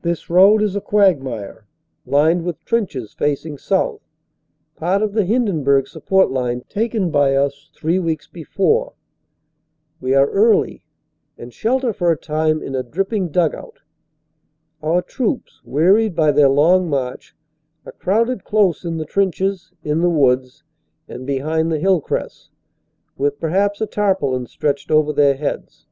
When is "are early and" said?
10.14-11.52